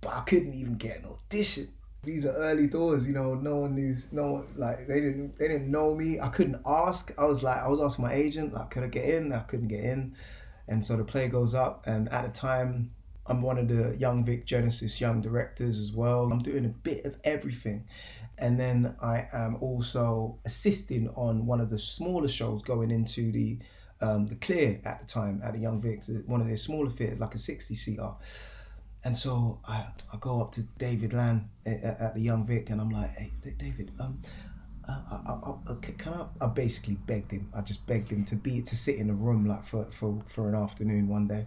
[0.00, 1.68] but I couldn't even get an audition
[2.02, 3.34] these are early doors, you know.
[3.34, 6.18] No one knew, no one like they didn't they didn't know me.
[6.18, 7.12] I couldn't ask.
[7.16, 9.32] I was like, I was asking my agent, like, could I get in?
[9.32, 10.16] I couldn't get in,
[10.66, 11.84] and so the play goes up.
[11.86, 12.90] And at the time,
[13.26, 16.24] I'm one of the Young Vic Genesis Young directors as well.
[16.32, 17.86] I'm doing a bit of everything,
[18.38, 23.58] and then I am also assisting on one of the smaller shows going into the
[24.00, 27.20] um, the Clare at the time at the Young Vic, one of their smaller theatres,
[27.20, 28.10] like a 60 seater.
[29.04, 32.80] And so I, I go up to David Lan at, at the Young Vic and
[32.80, 34.20] I'm like, hey, David, um,
[34.88, 36.44] uh, I, I, I, can I?
[36.44, 37.48] I basically begged him.
[37.54, 40.48] I just begged him to be to sit in a room like for, for, for
[40.48, 41.46] an afternoon one day,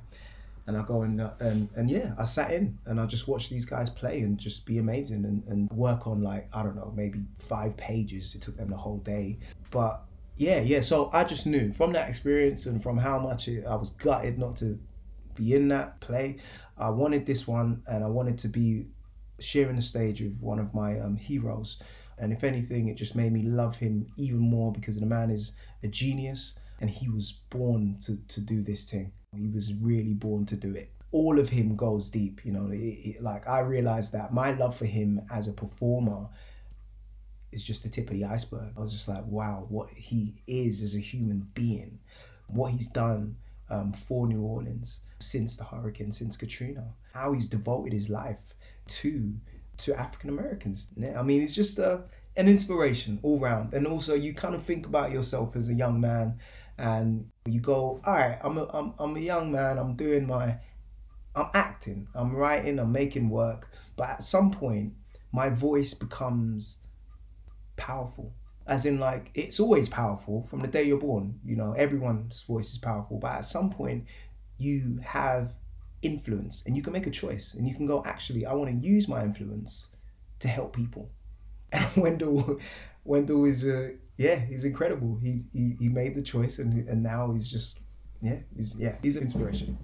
[0.68, 3.50] and I go in uh, and and yeah, I sat in and I just watched
[3.50, 6.92] these guys play and just be amazing and, and work on like I don't know
[6.96, 8.36] maybe five pages.
[8.36, 9.40] It took them the whole day,
[9.72, 10.04] but
[10.38, 10.82] yeah, yeah.
[10.82, 14.38] So I just knew from that experience and from how much it, I was gutted
[14.38, 14.80] not to
[15.36, 16.38] be in that play.
[16.78, 18.88] I wanted this one, and I wanted to be
[19.40, 21.78] sharing the stage with one of my um, heroes.
[22.18, 25.52] And if anything, it just made me love him even more because the man is
[25.84, 29.12] a genius and he was born to, to do this thing.
[29.36, 30.92] He was really born to do it.
[31.12, 32.70] All of him goes deep, you know.
[32.72, 36.28] It, it, like I realized that my love for him as a performer
[37.52, 38.74] is just the tip of the iceberg.
[38.78, 42.00] I was just like, wow, what he is as a human being,
[42.48, 43.38] what he's done
[43.70, 48.40] um, for New Orleans since the hurricane, since Katrina, how he's devoted his life
[48.88, 49.36] to
[49.78, 50.88] to African Americans.
[51.18, 52.04] I mean, it's just a
[52.38, 53.74] an inspiration all round.
[53.74, 56.40] And also, you kind of think about yourself as a young man,
[56.78, 59.78] and you go, all right, I'm a, I'm, I'm a young man.
[59.78, 60.58] I'm doing my,
[61.36, 63.70] I'm acting, I'm writing, I'm making work.
[63.96, 64.94] But at some point,
[65.32, 66.80] my voice becomes
[67.78, 68.34] powerful.
[68.68, 71.40] As in, like, it's always powerful from the day you're born.
[71.46, 73.20] You know, everyone's voice is powerful.
[73.20, 74.06] But at some point,
[74.58, 75.54] you have
[76.02, 78.88] influence and you can make a choice and you can go, actually, I want to
[78.88, 79.90] use my influence
[80.40, 81.12] to help people.
[81.72, 82.60] And Wendell,
[83.04, 85.20] Wendell is a, yeah, he's incredible.
[85.22, 87.82] He, he, he made the choice and, and now he's just,
[88.22, 89.78] yeah, he's, yeah, he's an inspiration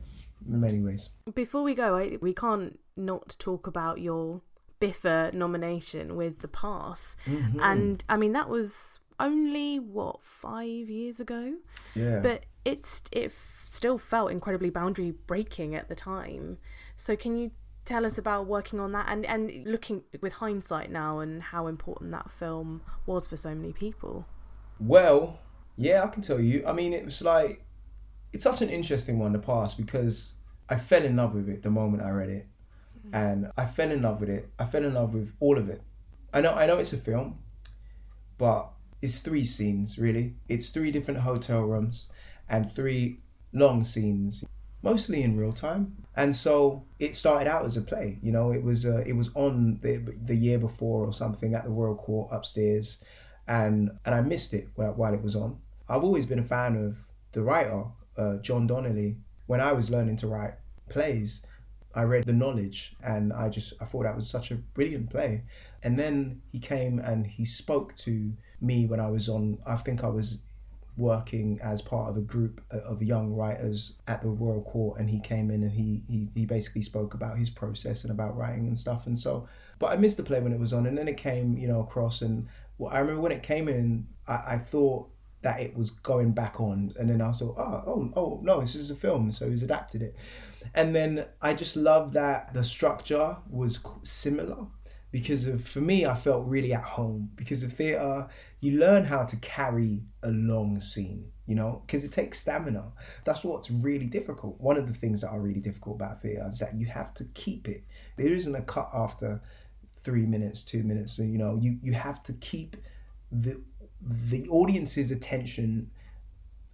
[0.47, 1.09] in many ways.
[1.33, 4.41] Before we go, I, we can't not talk about your
[4.79, 7.15] BIFA nomination with The Pass.
[7.25, 7.59] Mm-hmm.
[7.61, 11.53] And I mean, that was only, what, five years ago?
[11.95, 12.19] Yeah.
[12.21, 16.57] But it's it f- still felt incredibly boundary breaking at the time.
[16.95, 17.51] So can you
[17.85, 22.11] tell us about working on that and, and looking with hindsight now and how important
[22.11, 24.25] that film was for so many people?
[24.79, 25.39] Well,
[25.75, 26.63] yeah, I can tell you.
[26.65, 27.63] I mean, it was like
[28.33, 30.33] it's such an interesting one to pass because
[30.69, 32.47] I fell in love with it the moment I read it,
[33.07, 33.09] mm.
[33.13, 34.49] and I fell in love with it.
[34.57, 35.81] I fell in love with all of it.
[36.33, 37.39] I know, I know, it's a film,
[38.37, 38.69] but
[39.01, 40.35] it's three scenes really.
[40.47, 42.07] It's three different hotel rooms
[42.47, 43.19] and three
[43.51, 44.45] long scenes,
[44.81, 45.95] mostly in real time.
[46.15, 48.19] And so it started out as a play.
[48.21, 51.63] You know, it was uh, it was on the the year before or something at
[51.63, 53.03] the Royal Court upstairs,
[53.47, 55.59] and and I missed it while, it was on.
[55.87, 56.97] I've always been a fan of
[57.31, 57.85] the writer
[58.17, 59.17] uh, John Donnelly.
[59.47, 60.53] When I was learning to write
[60.89, 61.43] plays,
[61.93, 65.43] I read The Knowledge, and I just I thought that was such a brilliant play.
[65.83, 69.59] And then he came and he spoke to me when I was on.
[69.65, 70.39] I think I was
[70.97, 75.09] working as part of a group uh, of young writers at the Royal Court, and
[75.09, 78.67] he came in and he he, he basically spoke about his process and about writing
[78.67, 79.07] and stuff.
[79.07, 79.47] And so,
[79.79, 81.81] but I missed the play when it was on, and then it came, you know,
[81.81, 82.21] across.
[82.21, 85.09] And well, I remember when it came in, I, I thought
[85.41, 88.61] that it was going back on, and then I thought, oh, ah, oh, oh, no,
[88.61, 90.15] this is a film, so he's adapted it.
[90.73, 94.67] And then I just love that the structure was similar
[95.11, 98.27] because of for me I felt really at home because of theater
[98.61, 102.93] you learn how to carry a long scene you know because it takes stamina.
[103.25, 104.61] That's what's really difficult.
[104.61, 107.25] One of the things that are really difficult about theater is that you have to
[107.33, 107.83] keep it.
[108.15, 109.41] There isn't a cut after
[109.97, 112.77] three minutes two minutes so you know you you have to keep
[113.31, 113.61] the
[114.01, 115.91] the audience's attention.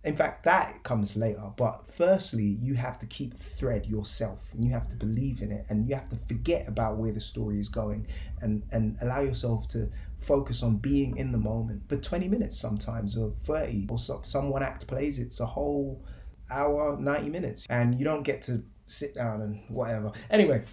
[0.04, 4.64] In fact that comes later but firstly you have to keep the thread yourself and
[4.64, 7.60] you have to believe in it and you have to forget about where the story
[7.60, 8.06] is going
[8.42, 9.90] and and allow yourself to
[10.28, 14.50] focus on being in the moment for 20 minutes sometimes or 30 or so, some
[14.50, 16.06] one act plays it's a whole
[16.52, 20.12] hour 90 minutes and you don't get to sit down and whatever.
[20.30, 20.64] Anyway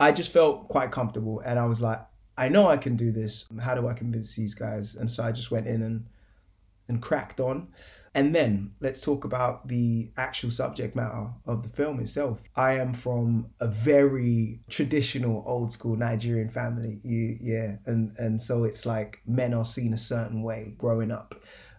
[0.00, 2.00] i just felt quite comfortable and i was like
[2.36, 3.46] i know i can do this.
[3.60, 4.94] How do i convince these guys?
[4.94, 6.06] And so i just went in and
[6.88, 7.68] and cracked on
[8.14, 12.40] and then let's talk about the actual subject matter of the film itself.
[12.54, 17.00] I am from a very traditional, old school Nigerian family.
[17.02, 21.34] You, yeah, and and so it's like men are seen a certain way growing up.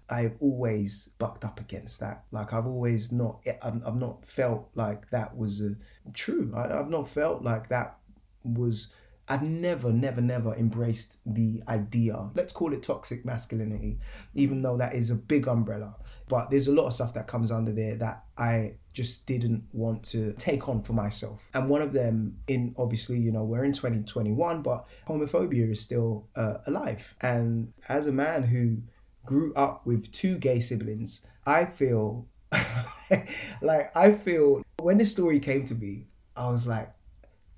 [0.10, 2.26] I've always bucked up against that.
[2.32, 5.76] Like I've always not, I've, not felt like that was a,
[6.14, 6.54] true.
[6.56, 7.98] I, I've not felt like that
[8.44, 8.90] was
[9.28, 12.30] I've never, never, never embraced the idea.
[12.36, 14.00] Let's call it toxic masculinity,
[14.36, 15.96] even though that is a big umbrella.
[16.28, 20.04] But there's a lot of stuff that comes under there that I just didn't want
[20.06, 21.50] to take on for myself.
[21.54, 26.28] And one of them, in obviously, you know, we're in 2021, but homophobia is still
[26.36, 27.16] uh, alive.
[27.22, 28.78] And as a man who
[29.26, 32.28] grew up with two gay siblings, I feel
[33.62, 36.92] like I feel when this story came to me, I was like,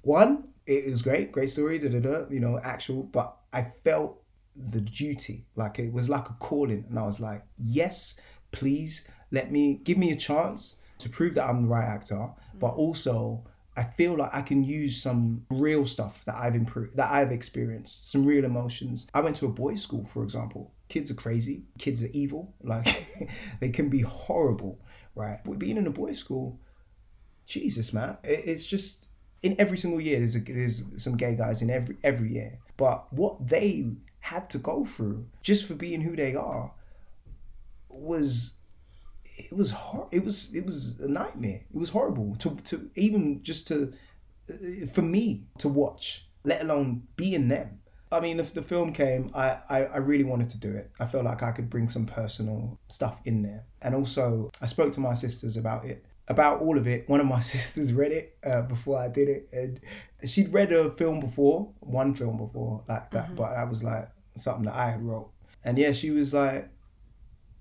[0.01, 4.21] one, it was great, great story, da da da, you know, actual, but I felt
[4.55, 8.15] the duty, like it was like a calling, and I was like, yes,
[8.51, 12.73] please let me give me a chance to prove that I'm the right actor, but
[12.73, 12.77] mm.
[12.77, 13.45] also
[13.77, 18.11] I feel like I can use some real stuff that I've improved, that I've experienced,
[18.11, 19.07] some real emotions.
[19.13, 20.73] I went to a boys' school, for example.
[20.89, 21.65] Kids are crazy.
[21.77, 22.55] Kids are evil.
[22.63, 23.07] Like
[23.59, 24.81] they can be horrible,
[25.13, 25.39] right?
[25.45, 26.59] But being in a boys' school,
[27.45, 29.06] Jesus, man, it's just
[29.47, 33.11] in every single year there's a, there's some gay guys in every every year but
[33.11, 33.85] what they
[34.19, 36.71] had to go through just for being who they are
[37.89, 38.57] was
[39.25, 43.41] it was hor- it was it was a nightmare it was horrible to to even
[43.41, 43.93] just to
[44.51, 47.79] uh, for me to watch let alone be in them
[48.09, 50.91] I mean, if the film came, I, I, I, really wanted to do it.
[50.97, 53.65] I felt like I could bring some personal stuff in there.
[53.81, 57.07] And also, I spoke to my sisters about it about all of it.
[57.07, 59.79] One of my sisters read it uh, before I did it, and
[60.29, 63.27] she'd read a film before, one film before like that.
[63.27, 63.35] Mm-hmm.
[63.35, 65.31] But I was like, something that I had wrote.
[65.63, 66.69] And yeah, she was like,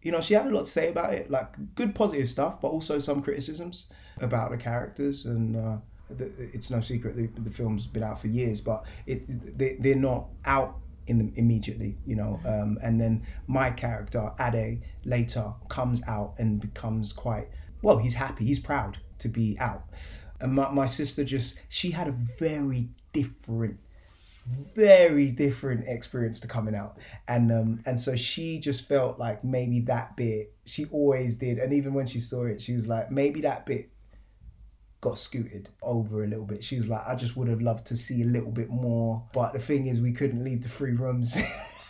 [0.03, 2.69] you know, she had a lot to say about it, like good positive stuff, but
[2.69, 3.87] also some criticisms
[4.21, 5.25] about the characters.
[5.25, 9.59] And uh, the, it's no secret the, the film's been out for years, but it
[9.59, 12.41] they, they're not out in immediately, you know.
[12.45, 17.49] Um, and then my character Ade later comes out and becomes quite
[17.87, 17.99] well.
[17.99, 19.84] He's happy, he's proud to be out.
[20.41, 23.78] And my, my sister just she had a very different
[24.76, 29.80] very different experience to coming out and um and so she just felt like maybe
[29.80, 33.41] that bit she always did and even when she saw it she was like maybe
[33.41, 33.91] that bit
[35.01, 37.97] got scooted over a little bit she was like i just would have loved to
[37.97, 41.43] see a little bit more but the thing is we couldn't leave the free rooms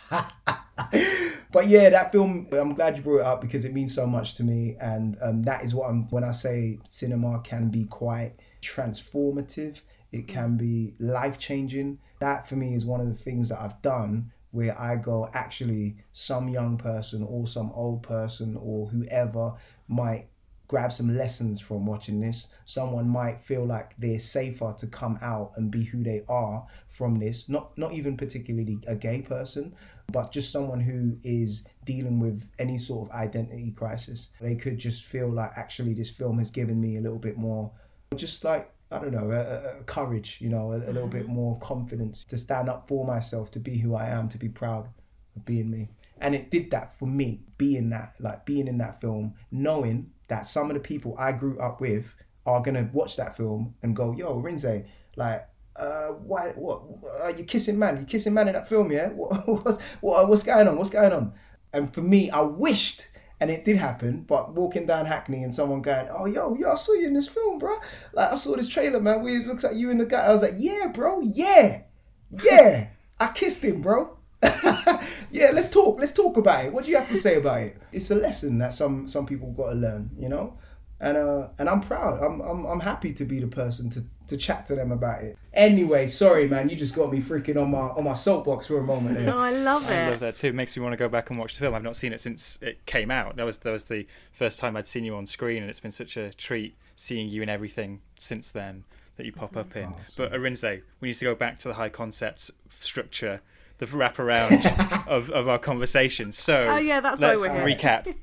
[1.57, 4.35] but yeah that film i'm glad you brought it up because it means so much
[4.35, 4.75] to me.
[4.79, 9.81] And um, that is what i'm when i say cinema can be quite transformative
[10.11, 13.81] it can be life changing that for me is one of the things that I've
[13.81, 19.53] done where I go, actually, some young person or some old person or whoever
[19.87, 20.29] might
[20.67, 22.47] grab some lessons from watching this.
[22.65, 27.19] Someone might feel like they're safer to come out and be who they are from
[27.19, 27.47] this.
[27.47, 29.75] Not not even particularly a gay person,
[30.11, 34.29] but just someone who is dealing with any sort of identity crisis.
[34.41, 37.71] They could just feel like actually this film has given me a little bit more
[38.15, 41.33] just like I don't know, a, a courage, you know, a, a little bit mm-hmm.
[41.33, 44.87] more confidence to stand up for myself, to be who I am, to be proud
[45.35, 45.89] of being me.
[46.21, 50.45] And it did that for me, being that, like being in that film, knowing that
[50.45, 52.13] some of the people I grew up with
[52.45, 56.83] are gonna watch that film and go, "Yo, Rinze, like, uh, why, what,
[57.21, 57.97] are you kissing man?
[57.97, 59.07] You kissing man in that film, yeah?
[59.13, 60.77] What, what's, what, what's going on?
[60.77, 61.33] What's going on?"
[61.73, 63.07] And for me, I wished
[63.39, 66.75] and it did happen, but walking down Hackney and someone going, Oh, yo, yo, I
[66.75, 67.77] saw you in this film, bro.
[68.13, 69.21] Like, I saw this trailer, man.
[69.21, 70.25] We looks like you and the guy.
[70.25, 71.83] I was like, Yeah, bro, yeah,
[72.31, 72.87] yeah.
[73.19, 74.16] I kissed him, bro.
[75.31, 75.99] yeah, let's talk.
[75.99, 76.73] Let's talk about it.
[76.73, 77.77] What do you have to say about it?
[77.91, 80.57] It's a lesson that some some people got to learn, you know
[80.99, 82.23] and uh, and I'm proud.
[82.23, 85.37] I'm, I'm I'm happy to be the person to, to chat to them about it.
[85.53, 88.83] Anyway, sorry, man, you just got me freaking on my on my soapbox for a
[88.83, 89.15] moment.
[89.15, 89.25] There.
[89.27, 89.93] no, I love it.
[89.93, 90.47] I love that too.
[90.47, 91.75] It makes me want to go back and watch the film.
[91.75, 93.35] I've not seen it since it came out.
[93.35, 95.91] That was that was the first time I'd seen you on screen, and it's been
[95.91, 98.83] such a treat seeing you in everything since then
[99.17, 99.85] that you pop up in.
[99.85, 103.41] Oh, but Arinze, we need to go back to the high concepts structure
[103.77, 104.65] the wraparound
[105.07, 106.31] of, of our conversation.
[106.31, 108.13] So oh, yeah, that's let's why we're recap.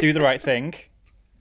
[0.00, 0.74] Do the right thing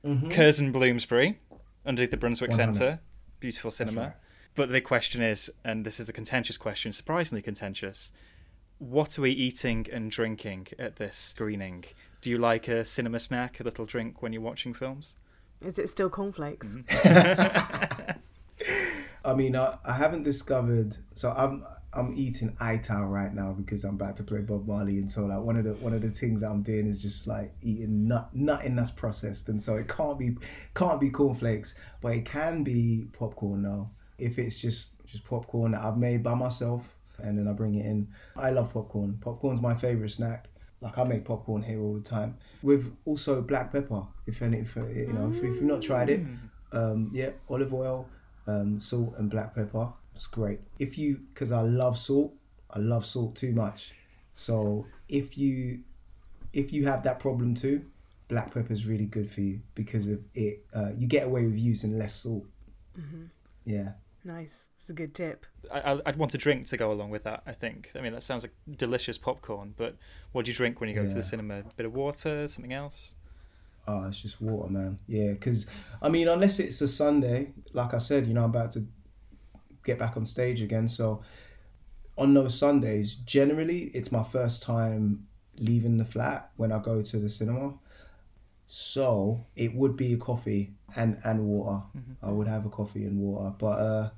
[0.05, 0.30] mm-hmm.
[0.30, 1.39] Curzon Bloomsbury,
[1.86, 2.76] under the Brunswick 100.
[2.76, 2.99] Centre,
[3.39, 4.01] beautiful cinema.
[4.01, 4.14] Right.
[4.55, 8.11] But the question is, and this is the contentious question, surprisingly contentious.
[8.78, 11.86] What are we eating and drinking at this screening?
[12.22, 15.16] Do you like a cinema snack, a little drink when you're watching films?
[15.61, 16.76] Is it still cornflakes?
[16.76, 18.11] Mm-hmm.
[19.26, 20.97] I mean, I, I haven't discovered.
[21.14, 25.09] So I'm I'm eating Ital right now because I'm about to play Bob Marley, and
[25.09, 28.07] so like one of the one of the things I'm doing is just like eating
[28.07, 30.37] nut nothing that's processed, and so it can't be
[30.73, 35.83] can't be cornflakes, but it can be popcorn now if it's just just popcorn that
[35.83, 38.07] I've made by myself, and then I bring it in.
[38.35, 39.19] I love popcorn.
[39.21, 40.49] Popcorn's my favorite snack.
[40.81, 44.03] Like I make popcorn here all the time with also black pepper.
[44.25, 46.37] If any, if, you know, if, if you've not tried it, mm.
[46.73, 48.09] um, yeah, olive oil,
[48.47, 50.59] um, salt, and black pepper it's great.
[50.80, 52.34] If you, because I love salt,
[52.70, 53.93] I love salt too much.
[54.34, 55.82] So if you,
[56.53, 57.86] if you have that problem too,
[58.28, 60.66] black pepper is really good for you because of it.
[60.74, 62.45] Uh, you get away with using less salt.
[62.99, 63.26] Mm-hmm.
[63.66, 63.93] Yeah.
[64.24, 64.66] Nice.
[64.80, 65.45] It's a good tip.
[65.72, 67.43] I, would want a drink to go along with that.
[67.47, 67.89] I think.
[67.95, 69.74] I mean, that sounds like delicious popcorn.
[69.78, 69.95] But
[70.34, 71.09] what do you drink when you go yeah.
[71.09, 71.59] to the cinema?
[71.59, 73.16] A bit of water, something else?
[73.88, 74.99] Oh, it's just water, man.
[75.07, 75.68] Yeah, because
[76.01, 78.86] I mean, unless it's a Sunday, like I said, you know, I'm about to
[79.84, 80.88] get back on stage again.
[80.89, 81.21] So
[82.17, 85.27] on those Sundays, generally it's my first time
[85.57, 87.75] leaving the flat when I go to the cinema.
[88.65, 91.84] So it would be a coffee and and water.
[91.97, 92.25] Mm-hmm.
[92.25, 94.09] I would have a coffee and water, but uh,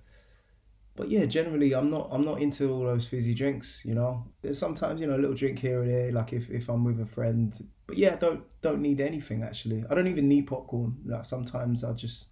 [0.96, 3.82] but yeah, generally I'm not I'm not into all those fizzy drinks.
[3.84, 6.70] You know, There's sometimes you know a little drink here or there, like if, if
[6.70, 7.54] I'm with a friend.
[7.88, 9.84] But yeah, don't don't need anything actually.
[9.90, 10.98] I don't even need popcorn.
[11.06, 12.28] Like sometimes I just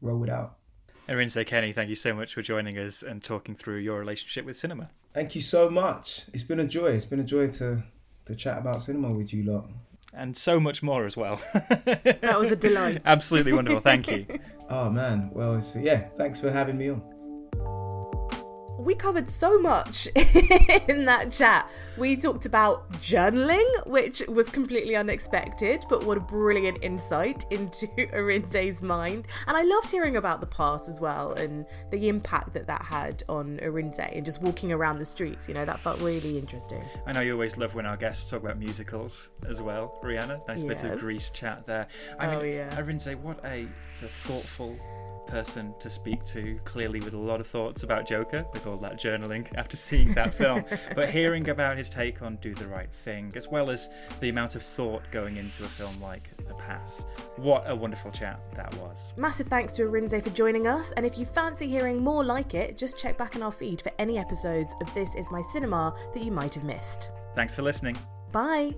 [0.00, 0.56] roll it out.
[1.10, 4.56] Arinze Kene, thank you so much for joining us and talking through your relationship with
[4.56, 4.90] cinema.
[5.12, 6.22] Thank you so much.
[6.32, 6.92] It's been a joy.
[6.92, 7.82] It's been a joy to
[8.26, 9.68] to chat about cinema with you lot.
[10.14, 11.40] And so much more as well.
[11.52, 13.02] that was a delight.
[13.04, 13.80] Absolutely wonderful.
[13.80, 14.24] Thank you.
[14.68, 15.30] oh man.
[15.32, 16.08] Well, yeah.
[16.16, 17.02] Thanks for having me on.
[18.80, 20.06] We covered so much
[20.88, 21.70] in that chat.
[21.98, 28.80] We talked about journaling, which was completely unexpected, but what a brilliant insight into Arinze's
[28.80, 29.26] mind.
[29.46, 33.22] And I loved hearing about The Pass as well and the impact that that had
[33.28, 35.46] on Arinze and just walking around the streets.
[35.46, 36.82] You know, that felt really interesting.
[37.06, 40.46] I know you always love when our guests talk about musicals as well, Rhianna.
[40.48, 40.82] Nice yes.
[40.82, 41.86] bit of Grease chat there.
[42.18, 42.80] I oh, mean, yeah.
[42.80, 44.78] Arinze, what a sort of thoughtful
[45.26, 48.98] person to speak to, clearly with a lot of thoughts about Joker, with all that
[48.98, 50.64] journaling after seeing that film,
[50.94, 53.88] but hearing about his take on Do the Right Thing, as well as
[54.20, 57.06] the amount of thought going into a film like The Pass.
[57.36, 59.12] What a wonderful chat that was.
[59.16, 62.76] Massive thanks to Arinze for joining us, and if you fancy hearing more like it,
[62.76, 66.22] just check back in our feed for any episodes of This Is My Cinema that
[66.22, 67.10] you might have missed.
[67.34, 67.96] Thanks for listening.
[68.32, 68.74] Bye.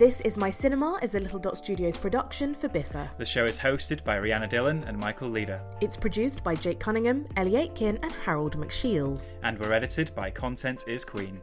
[0.00, 3.14] This is My Cinema is a Little Dot Studios production for BIFA.
[3.18, 5.60] The show is hosted by Rhianna Dillon and Michael Leader.
[5.82, 9.20] It's produced by Jake Cunningham, Ellie Aitken, and Harold McShiel.
[9.42, 11.42] And we're edited by Content is Queen.